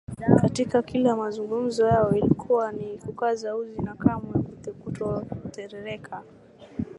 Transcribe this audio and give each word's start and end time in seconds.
Katika 0.41 0.81
kila 0.81 1.15
mazungumzo 1.15 1.87
yao 1.87 2.11
ilikuwa 2.15 2.71
ni 2.71 2.97
kukaza 2.97 3.55
uzi 3.55 3.81
na 3.81 3.93
kamwe 3.95 4.43
kutotetereka 4.83 6.23